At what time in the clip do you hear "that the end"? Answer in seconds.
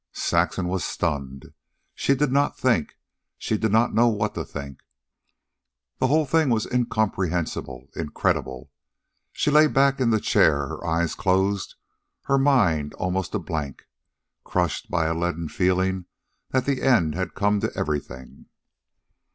16.49-17.13